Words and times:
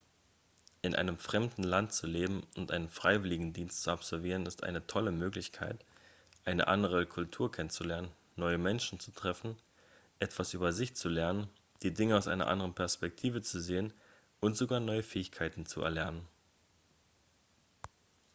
in 0.81 0.95
einem 0.95 1.15
fremden 1.19 1.61
land 1.61 1.93
zu 1.93 2.07
leben 2.07 2.41
und 2.57 2.71
einen 2.71 2.89
freiwilligendienst 2.89 3.83
zu 3.83 3.91
absolvieren 3.91 4.47
ist 4.47 4.63
eine 4.63 4.87
tolle 4.87 5.11
möglichkeit 5.11 5.85
eine 6.43 6.65
andere 6.65 7.05
kultur 7.05 7.51
kennenzulernen 7.51 8.09
neue 8.35 8.57
menschen 8.57 8.99
zu 8.99 9.11
treffen 9.11 9.55
etwas 10.17 10.55
über 10.55 10.73
sich 10.73 10.87
selbst 10.87 11.01
zu 11.03 11.09
lernen 11.09 11.49
die 11.83 11.93
dinge 11.93 12.17
aus 12.17 12.27
einer 12.27 12.47
anderen 12.47 12.73
perspektive 12.73 13.43
zu 13.43 13.61
sehen 13.61 13.93
und 14.39 14.57
sogar 14.57 14.79
neue 14.79 15.03
fähigkeiten 15.03 15.67
zu 15.67 15.83
erlernen 15.83 16.27